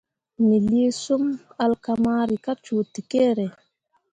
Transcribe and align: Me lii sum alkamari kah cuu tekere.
Me 0.45 0.57
lii 0.67 0.89
sum 1.01 1.23
alkamari 1.63 2.35
kah 2.45 2.59
cuu 2.65 2.83
tekere. 2.93 3.45